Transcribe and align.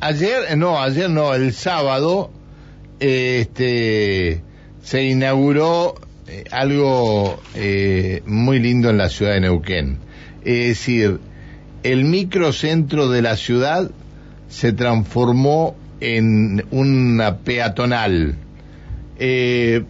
ayer, 0.00 0.56
no, 0.56 0.80
ayer 0.80 1.10
no, 1.10 1.34
el 1.34 1.52
sábado, 1.52 2.30
este, 3.00 4.42
se 4.82 5.04
inauguró 5.04 5.94
eh, 6.26 6.44
algo 6.50 7.40
eh, 7.54 8.22
muy 8.26 8.58
lindo 8.58 8.90
en 8.90 8.98
la 8.98 9.08
ciudad 9.08 9.34
de 9.34 9.40
Neuquén. 9.40 9.98
Es 10.44 10.68
decir, 10.68 11.20
el 11.82 12.04
microcentro 12.04 13.08
de 13.08 13.22
la 13.22 13.36
ciudad 13.36 13.90
se 14.48 14.72
transformó 14.72 15.76
en 16.00 16.64
una 16.70 17.38
peatonal. 17.38 18.36
Eh, 19.18 19.84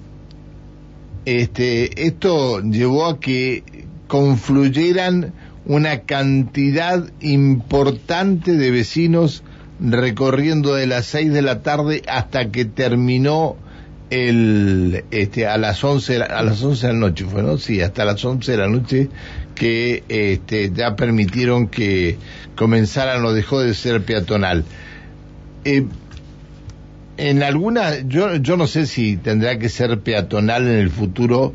este, 1.25 2.07
esto 2.07 2.63
llevó 2.63 3.07
a 3.07 3.21
que 3.21 3.63
confluyeran 4.07 5.35
una 5.67 6.01
cantidad 6.01 7.05
importante 7.21 8.53
de 8.53 8.71
vecinos 8.71 9.43
recorriendo 9.81 10.75
de 10.75 10.87
las 10.87 11.07
seis 11.07 11.33
de 11.33 11.43
la 11.43 11.63
tarde 11.63 12.03
hasta 12.09 12.51
que 12.51 12.65
terminó 12.65 13.57
el 14.11 15.05
este 15.11 15.47
a 15.47 15.59
las 15.59 15.85
once 15.85 16.17
a 16.17 16.43
las 16.43 16.63
once 16.63 16.87
de 16.87 16.95
la 16.95 16.99
noche 16.99 17.27
fue 17.27 17.43
no 17.43 17.59
sí 17.59 17.83
hasta 17.83 18.07
las 18.07 18.25
once 18.25 18.53
de 18.53 18.59
la 18.59 18.69
noche 18.69 19.09
que 19.55 20.03
este 20.09 20.73
ya 20.73 20.97
permitieron 20.97 21.69
que 21.69 22.17
comenzaran 22.57 23.25
o 23.25 23.33
dejó 23.33 23.61
de 23.61 23.75
ser 23.75 24.03
peatonal. 24.03 24.65
Eh, 25.65 25.85
en 27.17 27.43
alguna 27.43 28.01
yo 28.01 28.37
yo 28.37 28.57
no 28.57 28.67
sé 28.67 28.87
si 28.87 29.17
tendrá 29.17 29.59
que 29.59 29.69
ser 29.69 29.99
peatonal 30.01 30.69
en 30.69 30.79
el 30.79 30.91
futuro 30.91 31.53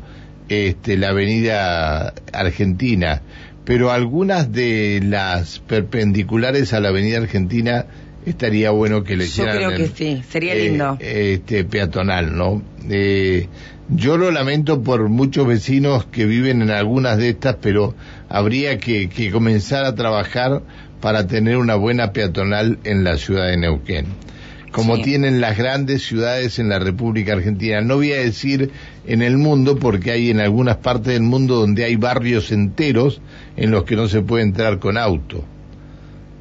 este 0.48 0.96
la 0.96 1.08
avenida 1.08 2.14
Argentina 2.32 3.22
pero 3.64 3.90
algunas 3.90 4.52
de 4.52 5.00
las 5.02 5.58
perpendiculares 5.60 6.74
a 6.74 6.80
la 6.80 6.90
avenida 6.90 7.16
Argentina 7.18 7.86
estaría 8.26 8.70
bueno 8.70 9.04
que 9.04 9.16
le 9.16 9.24
hicieran. 9.24 9.60
Yo 9.60 9.66
creo 9.68 9.78
que 9.78 9.88
sí, 9.88 10.22
sería 10.28 10.54
lindo. 10.54 10.96
Este 11.00 11.64
peatonal, 11.64 12.36
¿no? 12.36 12.62
Eh, 12.88 13.48
yo 13.88 14.16
lo 14.16 14.30
lamento 14.30 14.82
por 14.82 15.08
muchos 15.08 15.46
vecinos 15.46 16.06
que 16.06 16.24
viven 16.24 16.62
en 16.62 16.70
algunas 16.70 17.18
de 17.18 17.30
estas, 17.30 17.56
pero 17.60 17.94
habría 18.28 18.78
que, 18.78 19.08
que 19.08 19.30
comenzar 19.30 19.84
a 19.84 19.94
trabajar 19.94 20.62
para 21.00 21.26
tener 21.26 21.58
una 21.58 21.74
buena 21.74 22.12
peatonal 22.12 22.78
en 22.84 23.04
la 23.04 23.18
ciudad 23.18 23.48
de 23.48 23.58
Neuquén 23.58 24.06
como 24.74 25.00
tienen 25.00 25.40
las 25.40 25.56
grandes 25.56 26.02
ciudades 26.02 26.58
en 26.58 26.68
la 26.68 26.80
República 26.80 27.34
Argentina. 27.34 27.80
No 27.80 27.94
voy 27.94 28.10
a 28.10 28.18
decir 28.18 28.72
en 29.06 29.22
el 29.22 29.38
mundo, 29.38 29.76
porque 29.76 30.10
hay 30.10 30.30
en 30.30 30.40
algunas 30.40 30.78
partes 30.78 31.12
del 31.12 31.22
mundo 31.22 31.54
donde 31.54 31.84
hay 31.84 31.94
barrios 31.94 32.50
enteros 32.50 33.20
en 33.56 33.70
los 33.70 33.84
que 33.84 33.94
no 33.94 34.08
se 34.08 34.22
puede 34.22 34.42
entrar 34.42 34.80
con 34.80 34.98
auto 34.98 35.44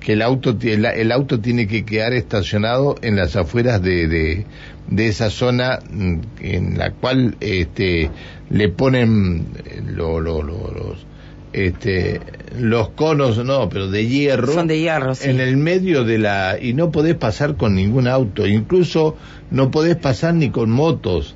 que 0.03 0.13
el 0.13 0.21
auto, 0.21 0.55
el, 0.61 1.11
auto 1.11 1.39
tiene 1.39 1.65
que 1.65 1.85
quedar 1.85 2.13
estacionado 2.13 2.95
en 3.01 3.15
las 3.15 3.35
afueras 3.35 3.81
de, 3.81 4.45
de, 4.89 5.07
esa 5.07 5.29
zona 5.29 5.79
mm, 5.89 6.15
en 6.41 6.77
la 6.77 6.91
cual 6.91 7.35
este, 7.39 8.11
le 8.49 8.69
ponen 8.69 9.47
eh, 9.65 9.81
lo, 9.95 10.19
lo, 10.19 10.43
los, 10.43 11.05
este, 11.53 12.19
los 12.59 12.89
conos, 12.89 13.37
no, 13.45 13.69
pero 13.69 13.89
de 13.89 14.05
hierro. 14.05 14.53
Son 14.53 14.67
de 14.67 14.79
hierro, 14.79 15.13
En 15.21 15.39
el 15.39 15.55
medio 15.55 16.03
de 16.03 16.17
la. 16.17 16.57
Y 16.61 16.73
no 16.73 16.91
podés 16.91 17.15
pasar 17.15 17.55
con 17.55 17.75
ningún 17.75 18.07
auto. 18.07 18.45
Incluso 18.45 19.15
no 19.51 19.71
podés 19.71 19.95
pasar 19.95 20.33
ni 20.33 20.49
con 20.49 20.69
motos. 20.69 21.35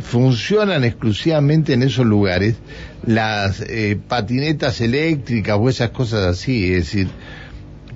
Funcionan 0.00 0.84
exclusivamente 0.84 1.72
en 1.72 1.82
esos 1.82 2.06
lugares 2.06 2.56
las 3.04 3.60
eh, 3.60 3.98
patinetas 4.08 4.80
eléctricas 4.80 5.58
o 5.58 5.68
esas 5.68 5.90
cosas 5.90 6.26
así. 6.26 6.72
Es 6.72 6.86
decir, 6.86 7.08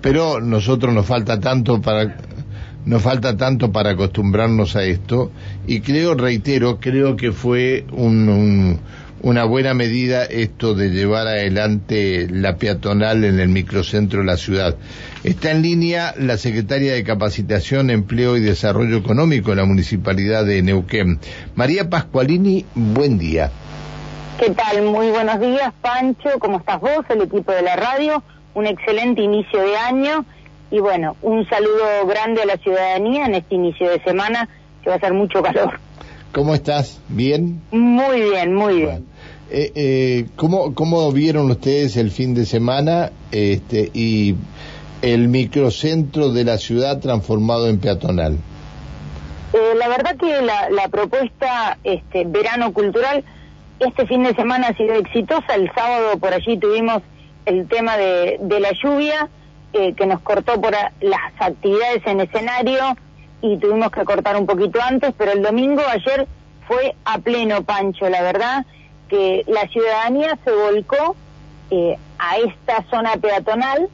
pero 0.05 0.38
nosotros 0.38 0.92
nos 0.92 1.06
falta 1.06 1.41
tanto 1.41 1.80
para 1.80 2.19
nos 2.84 3.00
falta 3.00 3.38
tanto 3.38 3.72
para 3.72 3.92
acostumbrarnos 3.92 4.77
a 4.77 4.84
esto 4.84 5.33
y 5.66 5.80
creo, 5.80 6.14
reitero, 6.14 6.78
creo 6.78 7.16
que 7.16 7.33
fue 7.33 7.86
una 7.91 9.44
buena 9.44 9.72
medida 9.72 10.24
esto 10.24 10.74
de 10.74 10.90
llevar 10.90 11.27
adelante 11.27 12.28
la 12.30 12.56
peatonal 12.56 13.24
en 13.24 13.40
el 13.40 13.48
microcentro 13.48 14.20
de 14.20 14.27
la 14.27 14.36
ciudad. 14.36 14.77
Está 15.23 15.52
en 15.52 15.62
línea 15.62 16.12
la 16.18 16.36
secretaria 16.36 16.92
de 16.92 17.02
Capacitación, 17.02 17.89
Empleo 17.89 18.36
y 18.36 18.40
Desarrollo 18.40 18.98
Económico 18.98 19.52
de 19.52 19.57
la 19.57 19.64
Municipalidad 19.64 20.45
de 20.45 20.61
Neuquén. 20.61 21.18
María 21.55 21.89
Pascualini, 21.89 22.67
buen 22.74 23.17
día. 23.17 23.51
¿Qué 24.39 24.51
tal? 24.51 24.83
Muy 24.83 25.08
buenos 25.08 25.40
días, 25.40 25.73
Pancho. 25.80 26.28
¿Cómo 26.40 26.58
estás 26.58 26.78
vos, 26.78 27.07
el 27.08 27.23
equipo 27.23 27.52
de 27.52 27.62
la 27.62 27.77
radio? 27.77 28.23
Un 28.54 28.66
excelente 28.66 29.22
inicio 29.22 29.60
de 29.60 29.76
año 29.76 30.24
y 30.70 30.80
bueno, 30.80 31.16
un 31.22 31.48
saludo 31.48 32.06
grande 32.06 32.42
a 32.42 32.46
la 32.46 32.56
ciudadanía 32.56 33.26
en 33.26 33.34
este 33.34 33.54
inicio 33.54 33.88
de 33.90 34.02
semana 34.02 34.48
que 34.82 34.90
va 34.90 34.96
a 34.96 35.00
ser 35.00 35.12
mucho 35.12 35.42
calor. 35.42 35.78
¿Cómo 36.32 36.54
estás? 36.54 37.00
¿Bien? 37.08 37.60
Muy 37.70 38.22
bien, 38.22 38.54
muy 38.54 38.80
bien. 38.80 39.06
Eh, 39.50 39.70
eh, 39.74 40.26
¿cómo, 40.34 40.74
¿Cómo 40.74 41.12
vieron 41.12 41.50
ustedes 41.50 41.96
el 41.96 42.10
fin 42.10 42.34
de 42.34 42.44
semana 42.44 43.12
este, 43.30 43.90
y 43.94 44.34
el 45.02 45.28
microcentro 45.28 46.30
de 46.30 46.44
la 46.44 46.58
ciudad 46.58 46.98
transformado 46.98 47.68
en 47.68 47.78
peatonal? 47.78 48.38
Eh, 49.52 49.74
la 49.78 49.86
verdad 49.86 50.16
que 50.16 50.42
la, 50.42 50.70
la 50.70 50.88
propuesta 50.88 51.78
este, 51.84 52.24
verano 52.24 52.72
cultural 52.72 53.22
este 53.78 54.06
fin 54.06 54.24
de 54.24 54.34
semana 54.34 54.68
ha 54.68 54.76
sido 54.76 54.94
exitosa. 54.94 55.54
El 55.54 55.70
sábado 55.72 56.18
por 56.18 56.32
allí 56.32 56.58
tuvimos 56.58 57.02
el 57.46 57.68
tema 57.68 57.96
de, 57.96 58.38
de 58.40 58.60
la 58.60 58.72
lluvia, 58.72 59.28
eh, 59.72 59.92
que 59.94 60.06
nos 60.06 60.20
cortó 60.20 60.60
por 60.60 60.72
las 61.00 61.32
actividades 61.40 62.06
en 62.06 62.20
escenario 62.20 62.96
y 63.42 63.56
tuvimos 63.58 63.90
que 63.90 64.05
cortar 64.05 64.36
un 64.36 64.46
poquito 64.46 64.80
antes, 64.80 65.12
pero 65.18 65.32
el 65.32 65.42
domingo 65.42 65.83
ayer 65.90 66.28
fue 66.68 66.94
a 67.04 67.18
pleno 67.18 67.64
pancho, 67.64 68.08
la 68.08 68.22
verdad, 68.22 68.64
que 69.08 69.44
la 69.48 69.66
ciudadanía 69.68 70.38
se 70.44 70.52
volcó 70.52 71.16
eh, 71.70 71.98
a 72.18 72.36
esta 72.36 72.84
zona 72.88 73.16
peatonal 73.16 73.88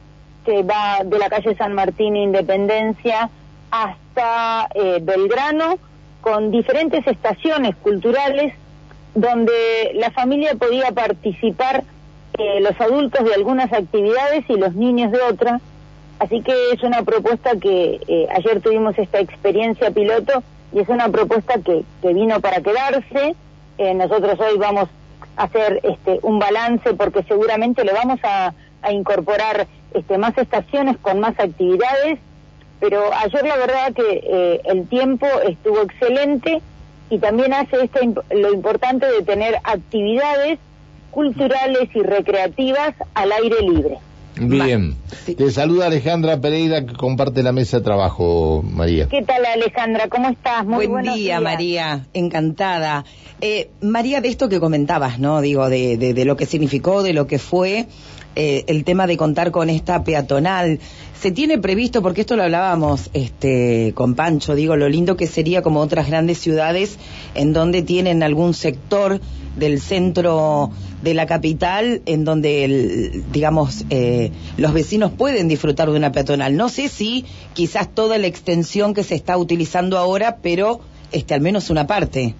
que 0.45 0.63
va 0.63 0.99
de 1.03 1.17
la 1.17 1.29
calle 1.29 1.55
San 1.55 1.73
Martín 1.73 2.15
Independencia 2.15 3.29
hasta 3.71 4.67
eh, 4.75 4.99
Belgrano, 5.01 5.79
con 6.21 6.51
diferentes 6.51 7.05
estaciones 7.07 7.75
culturales 7.77 8.53
donde 9.15 9.91
la 9.95 10.11
familia 10.11 10.53
podía 10.55 10.91
participar 10.91 11.83
los 12.37 12.79
adultos 12.79 13.25
de 13.25 13.33
algunas 13.33 13.71
actividades 13.71 14.45
y 14.47 14.55
los 14.55 14.73
niños 14.75 15.11
de 15.11 15.21
otras. 15.21 15.61
Así 16.21 16.41
que 16.41 16.53
es 16.71 16.83
una 16.83 17.01
propuesta 17.01 17.55
que 17.59 17.99
eh, 18.07 18.27
ayer 18.31 18.61
tuvimos 18.61 18.95
esta 18.99 19.19
experiencia 19.19 19.89
piloto 19.89 20.43
y 20.71 20.77
es 20.77 20.87
una 20.87 21.09
propuesta 21.09 21.55
que, 21.65 21.83
que 21.99 22.13
vino 22.13 22.39
para 22.39 22.61
quedarse. 22.61 23.35
Eh, 23.79 23.93
nosotros 23.95 24.39
hoy 24.39 24.55
vamos 24.59 24.87
a 25.35 25.43
hacer 25.43 25.79
este, 25.81 26.19
un 26.21 26.37
balance 26.37 26.93
porque 26.93 27.23
seguramente 27.23 27.83
le 27.83 27.93
vamos 27.93 28.19
a, 28.21 28.53
incorporar 28.91 29.67
este, 29.93 30.17
más 30.19 30.37
estaciones 30.37 30.97
con 30.97 31.19
más 31.19 31.39
actividades. 31.39 32.19
Pero 32.79 33.11
ayer 33.13 33.43
la 33.43 33.57
verdad 33.57 33.93
que 33.93 34.21
eh, 34.23 34.61
el 34.65 34.87
tiempo 34.87 35.25
estuvo 35.47 35.81
excelente 35.81 36.61
y 37.09 37.17
también 37.17 37.51
hace 37.53 37.83
este, 37.83 38.13
lo 38.29 38.53
importante 38.53 39.07
de 39.07 39.23
tener 39.23 39.55
actividades 39.63 40.59
culturales 41.11 41.89
y 41.93 42.01
recreativas 42.01 42.93
al 43.13 43.31
aire 43.31 43.61
libre. 43.61 43.97
Bien. 44.39 44.95
Te 45.25 45.51
saluda 45.51 45.87
Alejandra 45.87 46.39
Pereira 46.39 46.85
que 46.85 46.93
comparte 46.93 47.43
la 47.43 47.51
mesa 47.51 47.77
de 47.77 47.83
trabajo, 47.83 48.63
María. 48.63 49.07
¿Qué 49.07 49.21
tal 49.23 49.45
Alejandra? 49.45 50.07
¿Cómo 50.07 50.29
estás? 50.29 50.65
Muy 50.65 50.87
Buen 50.87 51.13
día, 51.13 51.41
María. 51.41 52.05
Encantada. 52.13 53.03
Eh, 53.41 53.69
María, 53.81 54.21
de 54.21 54.29
esto 54.29 54.49
que 54.49 54.59
comentabas, 54.59 55.19
¿no? 55.19 55.41
Digo, 55.41 55.69
de, 55.69 55.97
de, 55.97 56.25
lo 56.25 56.37
que 56.37 56.45
significó, 56.45 57.03
de 57.03 57.13
lo 57.13 57.27
que 57.27 57.39
fue 57.39 57.87
eh, 58.35 58.63
el 58.67 58.85
tema 58.85 59.05
de 59.05 59.17
contar 59.17 59.51
con 59.51 59.69
esta 59.69 60.03
peatonal. 60.03 60.79
Se 61.19 61.31
tiene 61.31 61.57
previsto, 61.59 62.01
porque 62.01 62.21
esto 62.21 62.35
lo 62.35 62.43
hablábamos 62.43 63.09
este, 63.13 63.91
con 63.93 64.15
Pancho, 64.15 64.55
digo, 64.55 64.75
lo 64.75 64.89
lindo 64.89 65.17
que 65.17 65.27
sería 65.27 65.61
como 65.61 65.81
otras 65.81 66.07
grandes 66.07 66.39
ciudades 66.39 66.97
en 67.35 67.53
donde 67.53 67.83
tienen 67.83 68.23
algún 68.23 68.53
sector 68.53 69.19
del 69.55 69.81
centro 69.81 70.71
de 71.01 71.13
la 71.13 71.25
capital 71.25 72.01
en 72.05 72.23
donde, 72.25 73.23
digamos, 73.31 73.85
eh, 73.89 74.31
los 74.57 74.73
vecinos 74.73 75.11
pueden 75.11 75.47
disfrutar 75.47 75.89
de 75.89 75.97
una 75.97 76.11
peatonal. 76.11 76.55
No 76.55 76.69
sé 76.69 76.89
si 76.89 77.25
quizás 77.53 77.93
toda 77.93 78.17
la 78.17 78.27
extensión 78.27 78.93
que 78.93 79.03
se 79.03 79.15
está 79.15 79.37
utilizando 79.37 79.97
ahora, 79.97 80.37
pero 80.41 80.81
este, 81.11 81.33
al 81.33 81.41
menos 81.41 81.69
una 81.69 81.87
parte. 81.87 82.35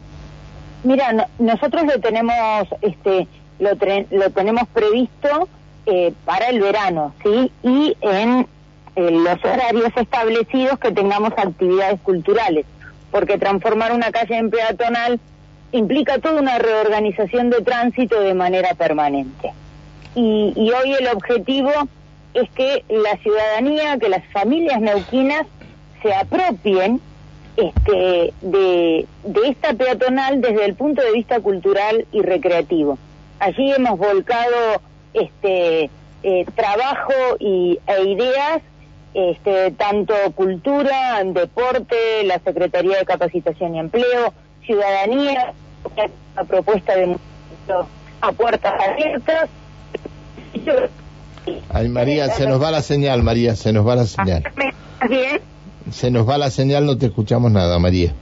Mira, 0.84 1.30
nosotros 1.40 1.84
lo 1.84 2.00
tenemos, 2.00 2.68
este, 2.82 3.28
lo, 3.60 3.72
lo 4.12 4.30
tenemos 4.32 4.68
previsto 4.74 5.48
eh, 5.86 6.14
para 6.26 6.48
el 6.48 6.62
verano, 6.62 7.14
¿sí? 7.24 7.52
Y 7.64 7.96
en 8.02 8.48
los 8.96 9.44
horarios 9.44 9.92
establecidos 9.96 10.78
que 10.80 10.92
tengamos 10.92 11.32
actividades 11.38 12.00
culturales, 12.02 12.66
porque 13.10 13.38
transformar 13.38 13.94
una 13.94 14.12
calle 14.12 14.38
en 14.38 14.50
peatonal 14.50 15.20
implica 15.72 16.20
toda 16.20 16.42
una 16.42 16.60
reorganización 16.60 17.50
de 17.50 17.62
tránsito 17.62 18.22
de 18.22 18.34
manera 18.34 18.74
permanente. 18.74 19.54
Y, 20.16 20.54
hoy 20.58 20.94
el 20.94 21.08
objetivo 21.08 21.72
es 22.34 22.50
que 22.52 22.84
la 22.90 23.18
ciudadanía, 23.18 23.98
que 23.98 24.10
las 24.10 24.26
familias 24.32 24.82
neuquinas 24.82 25.46
se 26.02 26.14
apropien 26.14 27.00
este, 27.56 28.34
de, 28.42 29.06
de 29.24 29.48
esta 29.48 29.74
peatonal 29.74 30.42
desde 30.42 30.66
el 30.66 30.76
punto 30.76 31.02
de 31.02 31.12
vista 31.12 31.40
cultural 31.40 32.06
y 32.12 32.22
recreativo. 32.22 32.98
Allí 33.40 33.72
hemos 33.72 33.98
volcado 33.98 34.82
este, 35.14 35.90
eh, 36.24 36.46
trabajo 36.56 37.14
y, 37.40 37.80
e 37.88 38.04
ideas, 38.04 38.62
este, 39.14 39.72
tanto 39.72 40.14
cultura, 40.36 41.24
deporte, 41.24 42.24
la 42.26 42.40
Secretaría 42.40 43.00
de 43.00 43.06
Capacitación 43.06 43.76
y 43.76 43.80
Empleo, 43.80 44.34
ciudadanía, 44.66 45.54
la 46.36 46.44
propuesta 46.44 46.96
de 46.96 47.18
a 48.22 48.32
puertas 48.32 48.74
abiertas. 48.80 49.50
Ay, 51.70 51.90
María, 51.90 52.30
se 52.30 52.46
nos 52.46 52.62
va 52.62 52.72
la 52.72 52.82
señal, 52.82 53.24
María, 53.24 53.56
se 53.56 53.74
nos 53.74 53.88
va 53.88 53.96
la 53.96 54.06
señal. 54.06 54.44
bien? 55.10 55.42
Se 55.92 56.12
nos 56.12 56.30
va 56.30 56.38
la 56.38 56.52
señal, 56.52 56.86
no 56.86 56.98
te 56.98 57.08
escuchamos 57.08 57.52
nada, 57.52 57.80
María. 57.80 58.14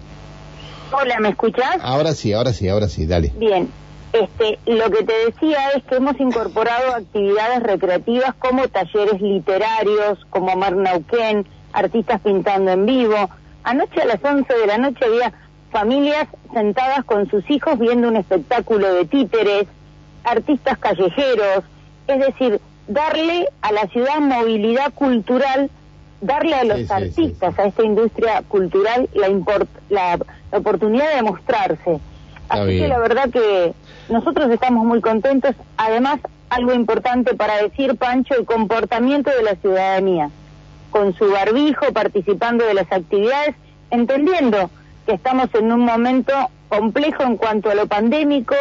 Hola, 0.92 1.20
¿me 1.20 1.30
escuchas? 1.30 1.78
Ahora 1.82 2.14
sí, 2.14 2.34
ahora 2.34 2.54
sí, 2.54 2.68
ahora 2.68 2.88
sí, 2.88 3.06
dale. 3.06 3.32
Bien, 3.36 3.70
este, 4.14 4.58
lo 4.66 4.90
que 4.90 5.04
te 5.04 5.14
decía 5.26 5.70
es 5.76 5.84
que 5.84 5.96
hemos 5.98 6.20
incorporado 6.20 6.96
actividades 6.96 7.62
recreativas 7.62 8.34
como 8.40 8.68
talleres 8.68 9.22
literarios, 9.22 10.26
como 10.32 10.56
Mar 10.56 10.76
Nauquén, 10.76 11.46
artistas 11.74 12.22
pintando 12.22 12.72
en 12.72 12.86
vivo. 12.86 13.30
Anoche 13.64 14.02
a 14.02 14.06
las 14.06 14.24
11 14.24 14.52
de 14.52 14.66
la 14.66 14.78
noche 14.78 15.06
había 15.06 15.34
familias 15.72 16.28
sentadas 16.54 17.04
con 17.06 17.30
sus 17.30 17.50
hijos 17.50 17.78
viendo 17.78 18.08
un 18.08 18.16
espectáculo 18.16 18.94
de 18.94 19.06
títeres, 19.06 19.68
artistas 20.24 20.78
callejeros, 20.78 21.64
es 22.08 22.20
decir, 22.20 22.60
darle 22.88 23.48
a 23.62 23.72
la 23.72 23.88
ciudad 23.88 24.20
movilidad 24.20 24.94
cultural, 24.94 25.70
darle 26.22 26.56
a 26.56 26.64
los 26.64 26.90
artistas, 26.92 27.58
a 27.58 27.66
esta 27.66 27.84
industria 27.84 28.44
cultural, 28.48 29.10
la, 29.14 29.30
la, 29.90 30.20
oportunidad 30.52 31.16
de 31.16 31.22
mostrarse. 31.22 32.00
Así 32.50 32.80
que 32.80 32.88
la 32.88 32.98
verdad 32.98 33.30
que 33.30 33.74
nosotros 34.10 34.50
estamos 34.50 34.86
muy 34.86 35.02
contentos. 35.02 35.56
Además, 35.78 36.20
algo 36.50 36.74
importante 36.74 37.36
para 37.36 37.62
decir, 37.62 37.96
Pancho, 37.96 38.34
el 38.34 38.46
comportamiento 38.46 39.30
de 39.30 39.44
la 39.44 39.56
ciudadanía, 39.56 40.32
con 40.90 41.14
su 41.14 41.30
barbijo, 41.30 41.94
participando 41.94 42.66
de 42.66 42.74
las 42.74 42.92
actividades, 42.92 43.56
entendiendo 43.92 44.72
que 45.10 45.16
estamos 45.16 45.50
en 45.56 45.72
un 45.72 45.80
momento 45.86 46.34
complejo 46.68 47.24
en 47.24 47.36
cuanto 47.38 47.72
a 47.72 47.74
lo 47.74 47.88
pandémico, 47.88 48.54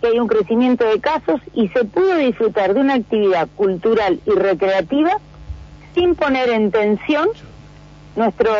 que 0.00 0.06
hay 0.06 0.18
un 0.18 0.28
crecimiento 0.28 0.86
de 0.86 0.98
casos 0.98 1.42
y 1.52 1.68
se 1.68 1.84
pudo 1.84 2.16
disfrutar 2.16 2.72
de 2.72 2.80
una 2.80 2.94
actividad 2.94 3.48
cultural 3.54 4.18
y 4.24 4.30
recreativa 4.30 5.18
sin 5.94 6.14
poner 6.14 6.48
en 6.48 6.70
tensión 6.70 7.28
nuestro 8.16 8.50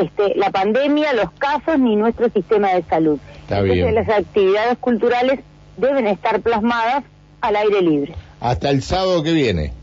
este, 0.00 0.36
la 0.36 0.50
pandemia, 0.50 1.12
los 1.12 1.30
casos 1.32 1.78
ni 1.78 1.96
nuestro 1.96 2.30
sistema 2.30 2.70
de 2.72 2.82
salud. 2.84 3.18
Entonces 3.50 3.92
las 3.92 4.08
actividades 4.08 4.78
culturales 4.78 5.40
deben 5.76 6.06
estar 6.06 6.40
plasmadas 6.40 7.04
al 7.42 7.56
aire 7.56 7.82
libre. 7.82 8.14
Hasta 8.40 8.70
el 8.70 8.80
sábado 8.82 9.22
que 9.22 9.32
viene. 9.32 9.74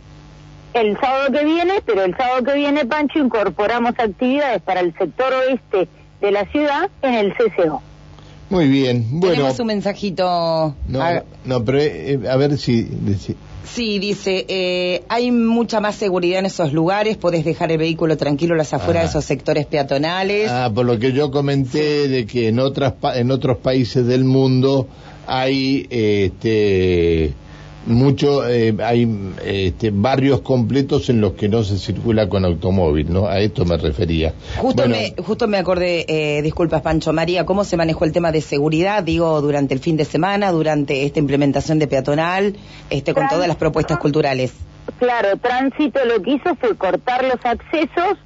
El 0.73 0.99
sábado 0.99 1.31
que 1.31 1.45
viene, 1.45 1.73
pero 1.85 2.01
el 2.05 2.17
sábado 2.17 2.43
que 2.43 2.55
viene, 2.55 2.85
Pancho, 2.85 3.19
incorporamos 3.19 3.93
actividades 3.99 4.63
para 4.63 4.79
el 4.79 4.97
sector 4.97 5.31
oeste 5.31 5.87
de 6.23 6.31
la 6.31 6.45
ciudad 6.45 6.89
en 7.01 7.13
el 7.13 7.33
CCO. 7.33 7.81
Muy 8.49 8.67
bien, 8.67 9.05
bueno. 9.09 9.35
Tenemos 9.35 9.59
un 9.59 9.67
mensajito. 9.67 10.75
No, 10.87 11.03
no 11.43 11.65
pero 11.65 11.79
eh, 11.79 12.19
a 12.29 12.37
ver 12.37 12.57
si... 12.57 12.87
Sí, 13.65 13.97
dice, 13.99 14.45
eh, 14.47 15.03
hay 15.09 15.31
mucha 15.31 15.79
más 15.79 15.95
seguridad 15.95 16.39
en 16.39 16.45
esos 16.45 16.73
lugares, 16.73 17.17
podés 17.17 17.45
dejar 17.45 17.71
el 17.71 17.77
vehículo 17.77 18.17
tranquilo 18.17 18.55
las 18.55 18.73
afueras 18.73 19.03
de 19.03 19.09
esos 19.09 19.25
sectores 19.25 19.65
peatonales. 19.65 20.49
Ah, 20.51 20.69
por 20.73 20.85
lo 20.85 20.99
que 20.99 21.13
yo 21.13 21.31
comenté 21.31 22.07
de 22.07 22.25
que 22.25 22.49
en 22.49 22.59
otras 22.59 22.93
en 23.15 23.31
otros 23.31 23.57
países 23.57 24.05
del 24.05 24.25
mundo 24.25 24.87
hay 25.27 25.87
este 25.89 27.33
mucho 27.85 28.47
eh, 28.47 28.75
hay 28.83 29.33
este, 29.43 29.91
barrios 29.91 30.41
completos 30.41 31.09
en 31.09 31.21
los 31.21 31.33
que 31.33 31.49
no 31.49 31.63
se 31.63 31.77
circula 31.77 32.29
con 32.29 32.45
automóvil, 32.45 33.11
¿no? 33.11 33.27
A 33.27 33.39
esto 33.39 33.65
me 33.65 33.77
refería. 33.77 34.33
Justo 34.57 34.87
me 34.87 35.13
justo 35.17 35.47
me 35.47 35.57
acordé, 35.57 36.05
eh, 36.07 36.41
disculpas 36.41 36.81
Pancho 36.81 37.13
María, 37.13 37.45
cómo 37.45 37.63
se 37.63 37.77
manejó 37.77 38.05
el 38.05 38.11
tema 38.11 38.31
de 38.31 38.41
seguridad, 38.41 39.03
digo, 39.03 39.41
durante 39.41 39.73
el 39.73 39.79
fin 39.79 39.97
de 39.97 40.05
semana, 40.05 40.51
durante 40.51 41.05
esta 41.05 41.19
implementación 41.19 41.79
de 41.79 41.87
peatonal, 41.87 42.55
este 42.89 43.13
con 43.13 43.27
todas 43.27 43.47
las 43.47 43.57
propuestas 43.57 43.97
culturales. 43.97 44.53
Claro, 44.99 45.37
tránsito 45.37 45.99
lo 46.05 46.21
que 46.21 46.31
hizo 46.31 46.55
fue 46.55 46.75
cortar 46.75 47.23
los 47.23 47.45
accesos, 47.45 48.17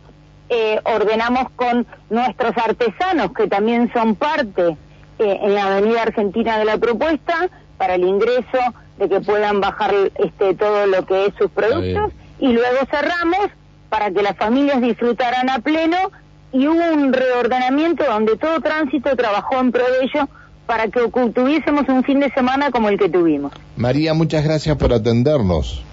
eh, 0.50 0.80
ordenamos 0.86 1.50
con 1.56 1.86
nuestros 2.10 2.54
artesanos 2.58 3.32
que 3.34 3.48
también 3.48 3.92
son 3.94 4.16
parte 4.16 4.78
eh, 5.20 5.40
en 5.42 5.54
la 5.54 5.78
Avenida 5.78 6.04
Argentina 6.04 6.58
de 6.58 6.66
la 6.66 6.78
propuesta 6.78 7.50
para 7.78 7.96
el 7.96 8.04
ingreso 8.04 8.60
de 8.98 9.10
que 9.10 9.22
puedan 9.22 9.62
bajar 9.62 9.94
este 10.16 10.56
todo 10.56 10.88
lo 10.88 11.06
que 11.06 11.28
es 11.28 11.34
sus 11.38 11.52
productos 11.52 12.12
y 12.40 12.54
luego 12.54 12.78
cerramos 12.90 13.50
para 13.90 14.12
que 14.12 14.22
las 14.22 14.36
familias 14.38 14.82
disfrutaran 14.82 15.50
a 15.50 15.60
pleno 15.60 15.98
y 16.52 16.68
hubo 16.68 16.94
un 16.94 17.14
reordenamiento 17.14 18.04
donde 18.06 18.38
todo 18.38 18.60
tránsito 18.62 19.16
trabajó 19.16 19.60
en 19.60 19.72
pro 19.72 19.84
de 19.84 20.06
ello 20.06 20.28
para 20.66 20.88
que 20.88 21.00
tuviésemos 21.34 21.88
un 21.88 22.04
fin 22.04 22.20
de 22.20 22.30
semana 22.32 22.72
como 22.72 22.90
el 22.90 23.00
que 23.00 23.10
tuvimos. 23.10 23.54
María, 23.78 24.14
muchas 24.14 24.44
gracias 24.44 24.76
por 24.78 24.94
atendernos. 24.94 25.84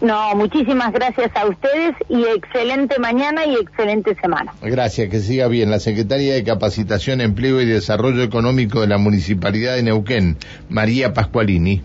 No, 0.00 0.34
muchísimas 0.34 0.92
gracias 0.92 1.30
a 1.34 1.46
ustedes 1.46 1.94
y 2.08 2.22
excelente 2.24 2.98
mañana 2.98 3.44
y 3.44 3.54
excelente 3.54 4.14
semana. 4.20 4.54
Gracias, 4.62 5.10
que 5.10 5.20
siga 5.20 5.46
bien. 5.48 5.70
La 5.70 5.78
Secretaria 5.78 6.32
de 6.32 6.42
Capacitación, 6.42 7.20
Empleo 7.20 7.60
y 7.60 7.66
Desarrollo 7.66 8.22
Económico 8.22 8.80
de 8.80 8.86
la 8.86 8.96
Municipalidad 8.96 9.76
de 9.76 9.82
Neuquén, 9.82 10.38
María 10.70 11.12
Pascualini. 11.12 11.82